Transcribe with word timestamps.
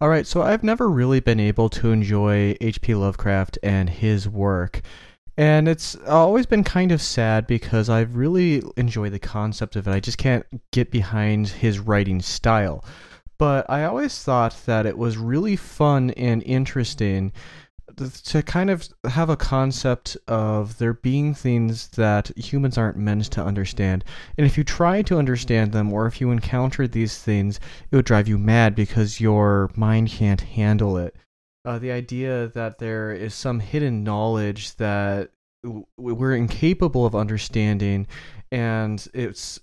All 0.00 0.08
right, 0.08 0.28
so 0.28 0.42
I've 0.42 0.62
never 0.62 0.88
really 0.88 1.18
been 1.18 1.40
able 1.40 1.68
to 1.70 1.90
enjoy 1.90 2.54
H.P. 2.60 2.94
Lovecraft 2.94 3.58
and 3.64 3.90
his 3.90 4.28
work. 4.28 4.80
And 5.36 5.66
it's 5.68 5.96
always 6.06 6.46
been 6.46 6.62
kind 6.62 6.92
of 6.92 7.02
sad 7.02 7.48
because 7.48 7.88
I 7.88 8.02
really 8.02 8.62
enjoy 8.76 9.10
the 9.10 9.18
concept 9.18 9.74
of 9.74 9.88
it. 9.88 9.90
I 9.90 9.98
just 9.98 10.16
can't 10.16 10.46
get 10.70 10.92
behind 10.92 11.48
his 11.48 11.80
writing 11.80 12.22
style. 12.22 12.84
But 13.38 13.68
I 13.68 13.84
always 13.84 14.22
thought 14.22 14.56
that 14.66 14.86
it 14.86 14.96
was 14.96 15.16
really 15.16 15.56
fun 15.56 16.10
and 16.10 16.44
interesting 16.44 17.32
to 17.96 18.42
kind 18.42 18.70
of 18.70 18.88
have 19.08 19.30
a 19.30 19.36
concept 19.36 20.16
of 20.26 20.78
there 20.78 20.94
being 20.94 21.34
things 21.34 21.88
that 21.90 22.30
humans 22.36 22.78
aren't 22.78 22.96
meant 22.96 23.24
to 23.32 23.42
understand. 23.42 24.04
And 24.36 24.46
if 24.46 24.58
you 24.58 24.64
try 24.64 25.02
to 25.02 25.18
understand 25.18 25.72
them 25.72 25.92
or 25.92 26.06
if 26.06 26.20
you 26.20 26.30
encounter 26.30 26.86
these 26.86 27.18
things, 27.18 27.58
it 27.90 27.96
would 27.96 28.04
drive 28.04 28.28
you 28.28 28.38
mad 28.38 28.74
because 28.74 29.20
your 29.20 29.70
mind 29.74 30.08
can't 30.08 30.40
handle 30.40 30.96
it. 30.96 31.16
Uh, 31.64 31.78
the 31.78 31.92
idea 31.92 32.48
that 32.48 32.78
there 32.78 33.12
is 33.12 33.34
some 33.34 33.60
hidden 33.60 34.04
knowledge 34.04 34.76
that 34.76 35.30
we're 35.96 36.34
incapable 36.34 37.04
of 37.04 37.14
understanding 37.14 38.06
and 38.50 39.08
it's 39.12 39.60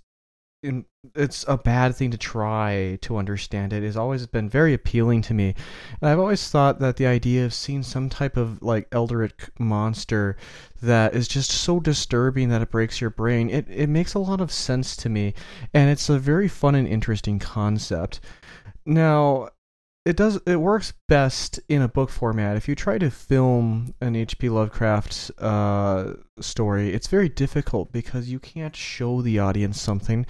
it's 1.13 1.45
a 1.47 1.57
bad 1.57 1.95
thing 1.95 2.11
to 2.11 2.17
try 2.17 2.97
to 3.01 3.17
understand 3.17 3.73
it. 3.73 3.83
Has 3.83 3.97
always 3.97 4.25
been 4.25 4.49
very 4.49 4.73
appealing 4.73 5.21
to 5.23 5.33
me. 5.33 5.55
And 6.01 6.09
i've 6.09 6.19
always 6.19 6.49
thought 6.49 6.79
that 6.79 6.97
the 6.97 7.07
idea 7.07 7.45
of 7.45 7.53
seeing 7.53 7.83
some 7.83 8.09
type 8.09 8.37
of 8.37 8.61
like 8.61 8.87
eldritch 8.91 9.49
monster 9.59 10.37
that 10.81 11.13
is 11.13 11.27
just 11.27 11.51
so 11.51 11.79
disturbing 11.79 12.49
that 12.49 12.61
it 12.61 12.71
breaks 12.71 13.01
your 13.01 13.09
brain 13.09 13.49
it, 13.49 13.65
it 13.69 13.89
makes 13.89 14.13
a 14.13 14.19
lot 14.19 14.41
of 14.41 14.51
sense 14.51 14.95
to 14.97 15.09
me. 15.09 15.33
And 15.73 15.89
it's 15.89 16.09
a 16.09 16.19
very 16.19 16.47
fun 16.47 16.75
and 16.75 16.87
interesting 16.87 17.39
concept. 17.39 18.19
Now 18.85 19.49
it 20.05 20.15
does 20.15 20.39
it 20.45 20.57
works 20.57 20.93
best 21.09 21.59
in 21.67 21.81
a 21.81 21.87
book 21.87 22.11
format. 22.11 22.55
If 22.55 22.67
you 22.67 22.75
try 22.75 22.99
to 22.99 23.09
film 23.09 23.95
an 23.99 24.15
H.P. 24.15 24.49
Lovecraft 24.49 25.31
uh, 25.39 26.13
story, 26.39 26.93
it's 26.93 27.07
very 27.07 27.27
difficult 27.27 27.91
because 27.91 28.29
you 28.29 28.39
can't 28.39 28.75
show 28.75 29.23
the 29.23 29.39
audience 29.39 29.81
something 29.81 30.27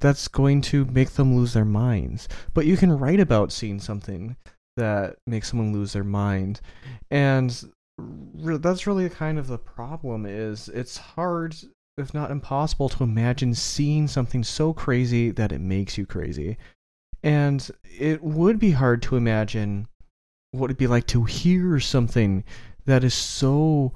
that's 0.00 0.28
going 0.28 0.62
to 0.62 0.86
make 0.86 1.10
them 1.10 1.36
lose 1.36 1.52
their 1.52 1.66
minds. 1.66 2.26
But 2.54 2.64
you 2.64 2.78
can 2.78 2.98
write 2.98 3.20
about 3.20 3.52
seeing 3.52 3.80
something 3.80 4.36
that 4.78 5.16
makes 5.26 5.50
someone 5.50 5.74
lose 5.74 5.92
their 5.92 6.04
mind, 6.04 6.62
and 7.10 7.70
re- 7.98 8.56
that's 8.56 8.86
really 8.86 9.08
the 9.08 9.14
kind 9.14 9.38
of 9.38 9.46
the 9.46 9.58
problem. 9.58 10.24
Is 10.24 10.70
it's 10.70 10.96
hard, 10.96 11.54
if 11.98 12.14
not 12.14 12.30
impossible, 12.30 12.88
to 12.88 13.04
imagine 13.04 13.54
seeing 13.54 14.08
something 14.08 14.42
so 14.42 14.72
crazy 14.72 15.30
that 15.32 15.52
it 15.52 15.60
makes 15.60 15.98
you 15.98 16.06
crazy. 16.06 16.56
And 17.22 17.68
it 17.98 18.22
would 18.22 18.58
be 18.58 18.72
hard 18.72 19.02
to 19.02 19.16
imagine 19.16 19.88
what 20.52 20.66
it'd 20.66 20.76
be 20.76 20.86
like 20.86 21.06
to 21.08 21.24
hear 21.24 21.80
something 21.80 22.44
that 22.86 23.04
is 23.04 23.14
so 23.14 23.92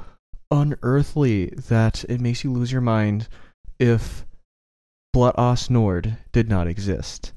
unearthly 0.50 1.46
that 1.46 2.04
it 2.08 2.20
makes 2.20 2.44
you 2.44 2.52
lose 2.52 2.72
your 2.72 2.80
mind 2.80 3.28
if 3.78 4.26
Blood 5.12 5.34
Nord 5.70 6.16
did 6.32 6.48
not 6.48 6.66
exist. 6.66 7.32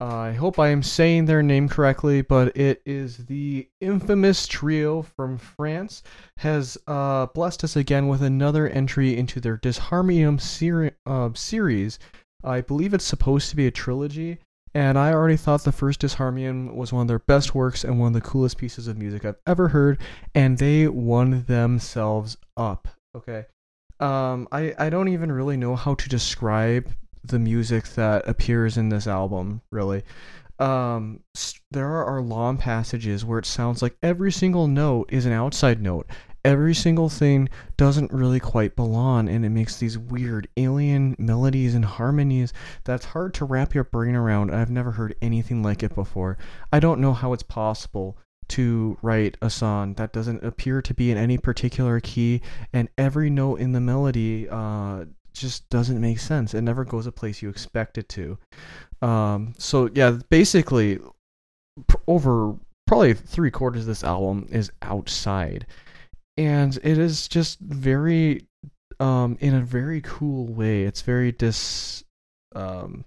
I 0.00 0.32
hope 0.32 0.58
I 0.58 0.68
am 0.68 0.82
saying 0.82 1.24
their 1.24 1.42
name 1.42 1.68
correctly, 1.68 2.20
but 2.20 2.56
it 2.56 2.82
is 2.84 3.26
the 3.26 3.68
infamous 3.80 4.46
trio 4.46 5.02
from 5.02 5.38
France 5.38 6.02
has 6.38 6.76
uh, 6.86 7.26
blessed 7.26 7.64
us 7.64 7.76
again 7.76 8.08
with 8.08 8.20
another 8.20 8.68
entry 8.68 9.16
into 9.16 9.40
their 9.40 9.56
Disharmonium 9.56 10.92
uh, 11.06 11.30
series. 11.34 11.98
I 12.42 12.60
believe 12.60 12.92
it's 12.92 13.04
supposed 13.04 13.48
to 13.50 13.56
be 13.56 13.66
a 13.66 13.70
trilogy, 13.70 14.38
and 14.74 14.98
I 14.98 15.12
already 15.12 15.36
thought 15.36 15.64
the 15.64 15.72
first 15.72 16.00
Disharmonium 16.00 16.74
was 16.74 16.92
one 16.92 17.02
of 17.02 17.08
their 17.08 17.20
best 17.20 17.54
works 17.54 17.84
and 17.84 18.00
one 18.00 18.08
of 18.08 18.14
the 18.14 18.28
coolest 18.28 18.58
pieces 18.58 18.88
of 18.88 18.98
music 18.98 19.24
I've 19.24 19.36
ever 19.46 19.68
heard, 19.68 20.00
and 20.34 20.58
they 20.58 20.88
won 20.88 21.44
themselves 21.46 22.36
up. 22.56 22.88
Okay. 23.16 23.46
Um, 24.00 24.48
I, 24.50 24.74
I 24.78 24.90
don't 24.90 25.08
even 25.08 25.30
really 25.30 25.56
know 25.56 25.76
how 25.76 25.94
to 25.94 26.08
describe 26.08 26.90
the 27.22 27.38
music 27.38 27.86
that 27.90 28.28
appears 28.28 28.76
in 28.76 28.88
this 28.88 29.06
album, 29.06 29.62
really. 29.70 30.02
Um, 30.58 31.20
there 31.70 32.04
are 32.04 32.20
long 32.20 32.58
passages 32.58 33.24
where 33.24 33.38
it 33.38 33.46
sounds 33.46 33.82
like 33.82 33.96
every 34.02 34.30
single 34.30 34.66
note 34.66 35.12
is 35.12 35.26
an 35.26 35.32
outside 35.32 35.80
note, 35.80 36.08
every 36.44 36.74
single 36.74 37.08
thing 37.08 37.48
doesn't 37.76 38.12
really 38.12 38.40
quite 38.40 38.76
belong 38.76 39.28
and 39.28 39.44
it 39.44 39.50
makes 39.50 39.78
these 39.78 39.98
weird 39.98 40.46
alien 40.56 41.16
melodies 41.18 41.74
and 41.74 41.84
harmonies 41.84 42.52
that's 42.84 43.06
hard 43.06 43.32
to 43.34 43.44
wrap 43.44 43.74
your 43.74 43.84
brain 43.84 44.14
around. 44.14 44.54
I've 44.54 44.70
never 44.70 44.92
heard 44.92 45.16
anything 45.22 45.62
like 45.62 45.82
it 45.82 45.94
before. 45.94 46.36
I 46.72 46.80
don't 46.80 47.00
know 47.00 47.14
how 47.14 47.32
it's 47.32 47.42
possible 47.42 48.18
to 48.48 48.98
write 49.00 49.36
a 49.40 49.48
song 49.48 49.94
that 49.94 50.12
doesn't 50.12 50.44
appear 50.44 50.82
to 50.82 50.92
be 50.92 51.10
in 51.10 51.16
any 51.16 51.38
particular 51.38 51.98
key 52.00 52.42
and 52.72 52.88
every 52.98 53.30
note 53.30 53.60
in 53.60 53.72
the 53.72 53.80
melody 53.80 54.46
uh, 54.50 55.04
just 55.32 55.68
doesn't 55.70 56.00
make 56.00 56.18
sense. 56.18 56.52
It 56.52 56.62
never 56.62 56.84
goes 56.84 57.06
a 57.06 57.12
place 57.12 57.40
you 57.40 57.48
expect 57.48 57.96
it 57.96 58.08
to. 58.10 58.38
Um, 59.00 59.54
so 59.58 59.88
yeah, 59.94 60.18
basically 60.28 60.98
over 62.06 62.54
probably 62.86 63.14
three 63.14 63.50
quarters 63.50 63.82
of 63.82 63.86
this 63.86 64.04
album 64.04 64.46
is 64.50 64.70
outside 64.82 65.66
and 66.36 66.78
it 66.82 66.98
is 66.98 67.28
just 67.28 67.58
very 67.60 68.46
um 69.00 69.36
in 69.40 69.54
a 69.54 69.60
very 69.60 70.00
cool 70.00 70.46
way 70.52 70.84
it's 70.84 71.02
very 71.02 71.32
dis 71.32 72.04
um 72.54 73.04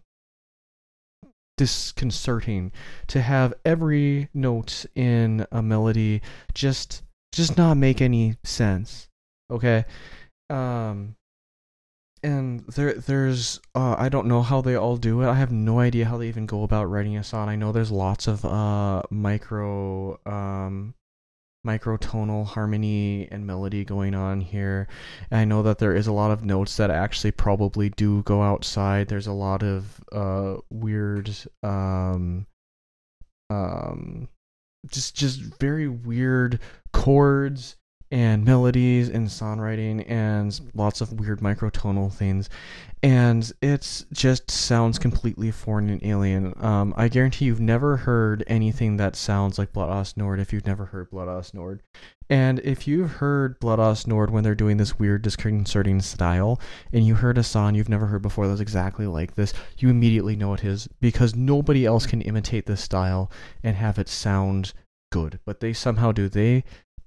disconcerting 1.57 2.71
to 3.07 3.21
have 3.21 3.53
every 3.66 4.29
note 4.33 4.85
in 4.95 5.45
a 5.51 5.61
melody 5.61 6.21
just 6.53 7.01
just 7.31 7.57
not 7.57 7.75
make 7.75 8.01
any 8.01 8.35
sense 8.43 9.07
okay 9.51 9.85
um 10.49 11.16
and 12.23 12.61
there 12.67 12.93
there's 12.93 13.59
uh, 13.75 13.95
I 13.97 14.09
don't 14.09 14.27
know 14.27 14.41
how 14.41 14.61
they 14.61 14.75
all 14.75 14.97
do 14.97 15.21
it. 15.21 15.27
I 15.27 15.35
have 15.35 15.51
no 15.51 15.79
idea 15.79 16.05
how 16.05 16.17
they 16.17 16.27
even 16.27 16.45
go 16.45 16.63
about 16.63 16.85
writing 16.85 17.16
a 17.16 17.23
song. 17.23 17.47
I 17.47 17.55
know 17.55 17.71
there's 17.71 17.91
lots 17.91 18.27
of 18.27 18.43
uh 18.43 19.03
micro 19.11 20.19
um 20.25 20.95
microtonal 21.66 22.45
harmony 22.45 23.28
and 23.31 23.45
melody 23.45 23.84
going 23.84 24.16
on 24.16 24.41
here. 24.41 24.88
And 25.31 25.40
I 25.40 25.45
know 25.45 25.63
that 25.63 25.79
there 25.79 25.95
is 25.95 26.07
a 26.07 26.13
lot 26.13 26.31
of 26.31 26.45
notes 26.45 26.78
that 26.78 26.90
actually 26.90 27.31
probably 27.31 27.90
do 27.90 28.23
go 28.23 28.41
outside. 28.41 29.07
There's 29.07 29.28
a 29.28 29.34
lot 29.34 29.63
of 29.63 30.01
uh, 30.12 30.57
weird 30.69 31.29
um, 31.63 32.47
um, 33.50 34.28
just 34.91 35.16
just 35.16 35.40
very 35.59 35.88
weird 35.88 36.59
chords 36.94 37.75
and 38.12 38.45
melodies 38.45 39.09
and 39.09 39.28
songwriting 39.28 40.09
and 40.09 40.59
lots 40.73 41.01
of 41.01 41.19
weird 41.19 41.40
microtonal 41.40 42.12
things. 42.12 42.50
And 43.03 43.51
it 43.62 44.06
just 44.12 44.50
sounds 44.50 44.97
completely 44.97 45.51
foreign 45.51 45.90
and 45.90 46.03
alien. 46.03 46.53
Um, 46.63 46.94
i 46.97 47.07
guarantee 47.07 47.46
you've 47.46 47.59
never 47.59 47.97
heard 47.97 48.44
anything 48.47 48.97
that 48.97 49.16
sounds 49.16 49.59
like 49.59 49.72
blood 49.72 50.13
nord 50.16 50.40
if 50.40 50.51
you've 50.51 50.66
never 50.66 50.85
heard 50.85 51.09
blood 51.12 51.53
nord. 51.53 51.84
And 52.29 52.59
if 52.59 52.88
you've 52.88 53.12
heard 53.12 53.59
blood 53.59 54.07
nord 54.07 54.31
when 54.31 54.44
they're 54.44 54.56
doing 54.56 54.78
this 54.78 54.97
weird 54.97 55.22
disconcerting 55.22 56.01
style 56.01 56.59
and 56.91 57.06
you 57.06 57.16
heard 57.16 57.38
a 57.38 57.44
song 57.44 57.75
you've 57.75 57.90
never 57.90 58.07
heard 58.07 58.22
before 58.22 58.47
that's 58.47 58.62
exactly 58.62 59.06
like 59.06 59.35
this 59.35 59.53
you 59.78 59.90
immediately 59.90 60.35
know 60.35 60.53
it 60.53 60.63
is 60.63 60.88
because 61.00 61.35
nobody 61.35 61.85
else 61.85 62.06
can 62.06 62.22
imitate 62.22 62.66
this 62.66 62.81
style 62.81 63.31
and 63.63 63.75
have 63.75 64.00
it 64.00 64.09
sound 64.09 64.73
good. 65.12 65.40
But 65.46 65.59
they 65.59 65.73
somehow 65.73 66.12
do. 66.12 66.29
They 66.29 66.63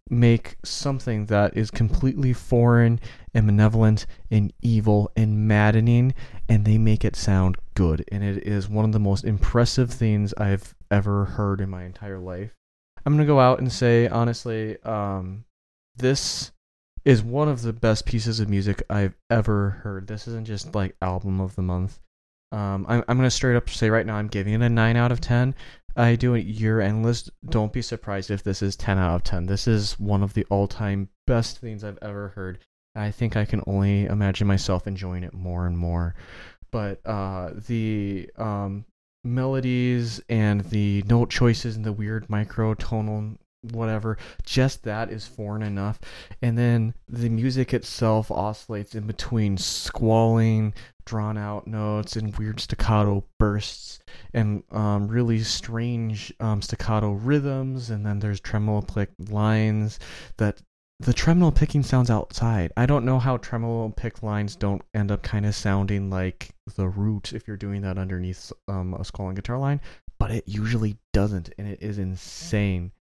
make 0.08 0.56
something 0.64 1.26
that 1.26 1.56
is 1.56 1.70
completely 1.70 2.32
foreign 2.32 2.98
and 3.34 3.46
malevolent 3.46 4.06
and 4.30 4.52
evil 4.60 5.10
and 5.16 5.46
maddening 5.46 6.14
and 6.48 6.64
they 6.64 6.78
make 6.78 7.04
it 7.04 7.14
sound 7.14 7.56
good 7.74 8.04
and 8.10 8.24
it 8.24 8.46
is 8.46 8.68
one 8.68 8.84
of 8.84 8.92
the 8.92 8.98
most 8.98 9.24
impressive 9.24 9.90
things 9.90 10.34
I've 10.34 10.74
ever 10.90 11.24
heard 11.26 11.60
in 11.60 11.70
my 11.70 11.84
entire 11.84 12.18
life. 12.18 12.52
I'm 13.04 13.14
going 13.14 13.26
to 13.26 13.32
go 13.32 13.40
out 13.40 13.60
and 13.60 13.72
say 13.72 14.08
honestly 14.08 14.76
um, 14.82 15.44
this 15.96 16.50
is 17.04 17.22
one 17.22 17.48
of 17.48 17.62
the 17.62 17.72
best 17.72 18.04
pieces 18.04 18.40
of 18.40 18.48
music 18.48 18.82
I've 18.90 19.14
ever 19.30 19.70
heard. 19.82 20.06
This 20.06 20.28
isn't 20.28 20.46
just 20.46 20.74
like 20.74 20.96
album 21.00 21.40
of 21.40 21.56
the 21.56 21.62
month. 21.62 21.98
Um, 22.52 22.84
I'm, 22.88 23.04
I'm 23.06 23.16
going 23.16 23.26
to 23.26 23.30
straight 23.30 23.56
up 23.56 23.70
say 23.70 23.90
right 23.90 24.04
now 24.04 24.16
I'm 24.16 24.26
giving 24.26 24.54
it 24.54 24.62
a 24.62 24.68
9 24.68 24.96
out 24.96 25.12
of 25.12 25.20
10 25.20 25.54
I 25.96 26.16
do 26.16 26.34
a 26.34 26.38
year 26.38 26.80
end 26.80 27.04
list, 27.04 27.30
don't 27.48 27.72
be 27.72 27.82
surprised 27.82 28.30
if 28.30 28.42
this 28.42 28.62
is 28.62 28.76
10 28.76 28.98
out 28.98 29.14
of 29.14 29.22
10. 29.24 29.46
This 29.46 29.66
is 29.66 29.98
one 29.98 30.22
of 30.22 30.34
the 30.34 30.46
all 30.50 30.66
time 30.66 31.08
best 31.26 31.58
things 31.58 31.84
I've 31.84 31.98
ever 32.02 32.28
heard. 32.28 32.58
I 32.94 33.10
think 33.10 33.36
I 33.36 33.44
can 33.44 33.62
only 33.66 34.06
imagine 34.06 34.46
myself 34.46 34.86
enjoying 34.86 35.22
it 35.22 35.34
more 35.34 35.66
and 35.66 35.78
more. 35.78 36.14
But 36.70 37.00
uh, 37.04 37.50
the 37.66 38.30
um, 38.36 38.84
melodies 39.24 40.20
and 40.28 40.62
the 40.62 41.02
note 41.06 41.30
choices 41.30 41.76
and 41.76 41.84
the 41.84 41.92
weird 41.92 42.28
microtonal 42.28 43.36
whatever 43.72 44.16
just 44.44 44.84
that 44.84 45.10
is 45.10 45.26
foreign 45.26 45.62
enough 45.62 45.98
and 46.40 46.56
then 46.56 46.94
the 47.08 47.28
music 47.28 47.74
itself 47.74 48.30
oscillates 48.30 48.94
in 48.94 49.06
between 49.06 49.56
squalling 49.58 50.72
drawn 51.10 51.36
out 51.36 51.66
notes 51.66 52.14
and 52.14 52.36
weird 52.38 52.60
staccato 52.60 53.24
bursts 53.36 53.98
and 54.32 54.62
um, 54.70 55.08
really 55.08 55.40
strange 55.40 56.32
um, 56.38 56.62
staccato 56.62 57.10
rhythms. 57.10 57.90
And 57.90 58.06
then 58.06 58.20
there's 58.20 58.38
tremolo 58.38 58.82
pick 58.82 59.10
lines 59.28 59.98
that 60.36 60.62
the 61.00 61.12
tremolo 61.12 61.50
picking 61.50 61.82
sounds 61.82 62.10
outside. 62.10 62.72
I 62.76 62.86
don't 62.86 63.04
know 63.04 63.18
how 63.18 63.38
tremolo 63.38 63.88
pick 63.88 64.22
lines 64.22 64.54
don't 64.54 64.82
end 64.94 65.10
up 65.10 65.22
kind 65.22 65.46
of 65.46 65.54
sounding 65.56 66.10
like 66.10 66.50
the 66.76 66.88
root 66.88 67.32
if 67.32 67.48
you're 67.48 67.56
doing 67.56 67.82
that 67.82 67.98
underneath 67.98 68.52
um, 68.68 68.94
a 68.94 69.04
skull 69.04 69.28
and 69.28 69.36
guitar 69.36 69.58
line, 69.58 69.80
but 70.18 70.30
it 70.30 70.44
usually 70.46 70.96
doesn't, 71.12 71.50
and 71.58 71.66
it 71.66 71.82
is 71.82 71.98
insane. 71.98 72.92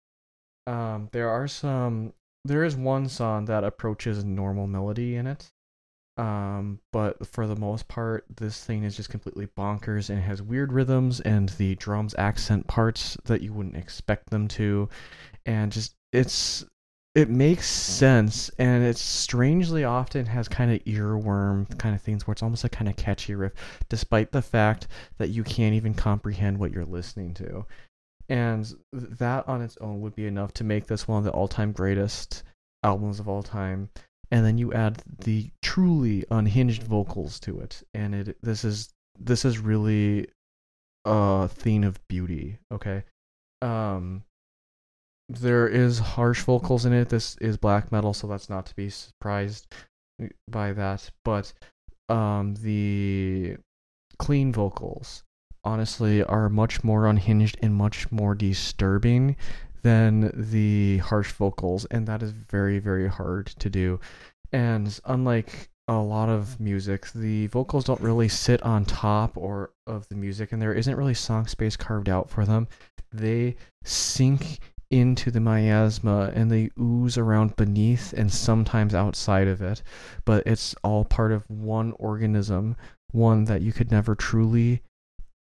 Um, 0.67 1.09
there 1.11 1.29
are 1.29 1.47
some. 1.47 2.13
There 2.45 2.63
is 2.63 2.75
one 2.75 3.09
song 3.09 3.45
that 3.45 3.63
approaches 3.63 4.23
normal 4.23 4.65
melody 4.65 5.15
in 5.15 5.27
it, 5.27 5.51
um, 6.17 6.79
but 6.91 7.25
for 7.27 7.47
the 7.47 7.56
most 7.56 7.88
part, 7.88 8.25
this 8.38 8.63
thing 8.63 8.83
is 8.83 8.95
just 8.95 9.09
completely 9.09 9.47
bonkers 9.47 10.09
and 10.09 10.21
has 10.21 10.41
weird 10.41 10.71
rhythms 10.73 11.21
and 11.21 11.50
the 11.50 11.75
drums 11.75 12.13
accent 12.17 12.67
parts 12.67 13.17
that 13.25 13.41
you 13.41 13.53
wouldn't 13.53 13.77
expect 13.77 14.29
them 14.29 14.47
to, 14.50 14.89
and 15.45 15.71
just 15.71 15.95
it's 16.11 16.65
it 17.15 17.29
makes 17.29 17.67
sense 17.67 18.50
and 18.59 18.83
it 18.83 18.97
strangely 18.97 19.83
often 19.83 20.25
has 20.25 20.47
kind 20.47 20.71
of 20.71 20.83
earworm 20.85 21.77
kind 21.79 21.95
of 21.95 22.01
things 22.01 22.27
where 22.27 22.33
it's 22.33 22.44
almost 22.44 22.63
a 22.63 22.69
kind 22.69 22.88
of 22.88 22.95
catchy 22.97 23.33
riff 23.33 23.51
despite 23.89 24.31
the 24.31 24.41
fact 24.41 24.88
that 25.17 25.29
you 25.29 25.44
can't 25.44 25.73
even 25.73 25.94
comprehend 25.94 26.57
what 26.59 26.71
you're 26.71 26.85
listening 26.85 27.33
to 27.33 27.65
and 28.29 28.73
that 28.93 29.47
on 29.47 29.61
its 29.61 29.77
own 29.77 30.01
would 30.01 30.15
be 30.15 30.27
enough 30.27 30.53
to 30.53 30.63
make 30.63 30.87
this 30.87 31.07
one 31.07 31.17
of 31.17 31.23
the 31.23 31.31
all-time 31.31 31.71
greatest 31.71 32.43
albums 32.83 33.19
of 33.19 33.27
all 33.27 33.43
time 33.43 33.89
and 34.31 34.45
then 34.45 34.57
you 34.57 34.71
add 34.73 35.01
the 35.25 35.49
truly 35.61 36.23
unhinged 36.31 36.83
vocals 36.83 37.39
to 37.39 37.59
it 37.59 37.83
and 37.93 38.15
it 38.15 38.37
this 38.41 38.63
is 38.63 38.89
this 39.19 39.43
is 39.43 39.59
really 39.59 40.27
a 41.05 41.47
theme 41.47 41.83
of 41.83 41.99
beauty 42.07 42.57
okay 42.71 43.03
um 43.61 44.23
there 45.29 45.67
is 45.67 45.99
harsh 45.99 46.41
vocals 46.41 46.85
in 46.85 46.93
it. 46.93 47.09
This 47.09 47.37
is 47.37 47.55
black 47.55 47.91
metal, 47.91 48.13
so 48.13 48.27
that's 48.27 48.49
not 48.49 48.65
to 48.65 48.75
be 48.75 48.89
surprised 48.89 49.67
by 50.49 50.73
that. 50.73 51.09
But 51.23 51.53
um, 52.09 52.55
the 52.55 53.57
clean 54.17 54.51
vocals, 54.51 55.23
honestly, 55.63 56.23
are 56.23 56.50
much 56.50 56.83
more 56.83 57.07
unhinged 57.07 57.57
and 57.61 57.73
much 57.73 58.11
more 58.11 58.35
disturbing 58.35 59.35
than 59.81 60.31
the 60.33 60.97
harsh 60.97 61.31
vocals, 61.31 61.85
and 61.85 62.07
that 62.07 62.21
is 62.21 62.31
very, 62.31 62.79
very 62.79 63.07
hard 63.07 63.47
to 63.47 63.69
do. 63.69 64.00
And 64.51 65.00
unlike 65.06 65.69
a 65.88 65.94
lot 65.94 66.29
of 66.29 66.59
music, 66.59 67.11
the 67.13 67.47
vocals 67.47 67.85
don't 67.85 68.01
really 68.01 68.27
sit 68.27 68.61
on 68.63 68.85
top 68.85 69.38
or 69.38 69.71
of 69.88 70.07
the 70.09 70.15
music, 70.15 70.51
and 70.51 70.61
there 70.61 70.73
isn't 70.73 70.95
really 70.95 71.13
song 71.13 71.47
space 71.47 71.75
carved 71.77 72.09
out 72.09 72.29
for 72.29 72.45
them. 72.45 72.67
They 73.11 73.56
sink 73.83 74.59
into 74.91 75.29
the 75.29 75.39
miasma 75.39 76.31
and 76.33 76.51
they 76.51 76.71
ooze 76.79 77.17
around 77.17 77.56
beneath 77.56 78.11
and 78.13 78.31
sometimes 78.31 78.95
outside 78.95 79.47
of 79.47 79.61
it, 79.61 79.83
but 80.25 80.45
it's 80.47 80.75
all 80.83 81.06
part 81.06 81.31
of 81.31 81.47
one 81.50 81.94
organism, 82.00 82.75
one 83.11 83.45
that 83.45 83.61
you 83.61 83.71
could 83.71 83.91
never 83.91 84.15
truly 84.15 84.81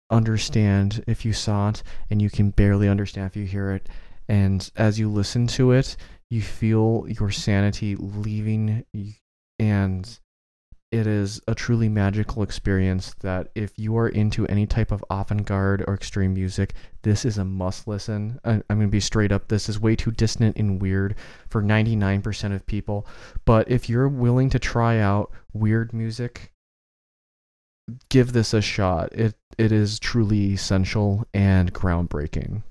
understand 0.09 1.03
if 1.07 1.25
you 1.25 1.33
saw 1.33 1.69
it, 1.69 1.83
and 2.09 2.21
you 2.21 2.29
can 2.29 2.51
barely 2.51 2.87
understand 2.87 3.27
if 3.27 3.35
you 3.35 3.45
hear 3.45 3.71
it. 3.71 3.89
And 4.27 4.69
as 4.75 4.99
you 4.99 5.09
listen 5.09 5.47
to 5.47 5.71
it, 5.71 5.97
you 6.29 6.41
feel 6.41 7.05
your 7.07 7.31
sanity 7.31 7.95
leaving, 7.95 8.85
and 9.59 10.19
it 10.95 11.07
is 11.07 11.41
a 11.47 11.53
truly 11.53 11.89
magical 11.89 12.41
experience 12.41 13.13
that 13.19 13.51
if 13.53 13.77
you 13.77 13.97
are 13.97 14.07
into 14.07 14.47
any 14.47 14.65
type 14.65 14.91
of 14.91 15.03
avant-garde 15.09 15.83
or 15.87 15.93
extreme 15.93 16.33
music 16.33 16.73
this 17.01 17.25
is 17.25 17.37
a 17.37 17.43
must 17.43 17.87
listen 17.87 18.39
I, 18.45 18.53
am 18.53 18.63
going 18.69 18.81
to 18.81 18.87
be 18.87 19.01
straight 19.01 19.33
up 19.33 19.47
this 19.47 19.67
is 19.67 19.79
way 19.79 19.95
too 19.97 20.11
distant 20.11 20.57
and 20.57 20.81
weird 20.81 21.15
for 21.49 21.61
99% 21.61 22.55
of 22.55 22.65
people 22.65 23.05
but 23.43 23.69
if 23.69 23.89
you're 23.89 24.07
willing 24.07 24.49
to 24.51 24.59
try 24.59 24.99
out 24.99 25.31
weird 25.53 25.91
music 25.91 26.53
give 28.09 28.33
this 28.33 28.53
a 28.53 28.61
shot. 28.61 29.13
It 29.13 29.35
it 29.57 29.71
is 29.71 29.99
truly 29.99 30.53
essential 30.53 31.25
and 31.33 31.73
groundbreaking 31.73 32.63